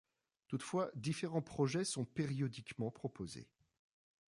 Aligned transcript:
Toutefois 0.47 0.89
différents 0.95 1.43
projets 1.43 1.85
sont 1.85 2.05
périodiquement 2.05 2.89
proposés. 2.89 3.51